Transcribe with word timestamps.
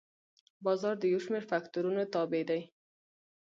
بازار 0.65 0.95
د 0.99 1.03
یو 1.13 1.19
شمېر 1.25 1.43
فکتورونو 1.51 2.01
تابع 2.13 2.43
دی. 2.49 2.61